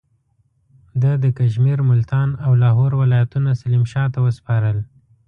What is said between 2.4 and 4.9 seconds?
او لاهور ولایتونه سلیم شاه ته وسپارل.